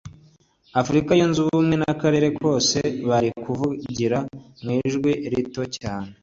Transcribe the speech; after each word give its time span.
Afurika 0.79 1.11
yunze 1.19 1.37
ubumwe 1.41 1.75
n’akarere 1.81 2.27
kose 2.39 2.79
bari 3.09 3.29
kuvugira 3.43 4.17
mu 4.63 4.69
ijwi 4.85 5.11
rito 5.31 5.63
cyane…” 5.77 6.11